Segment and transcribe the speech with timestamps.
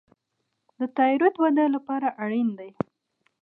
[0.95, 2.69] تایرویډ وده لپاره اړین دی.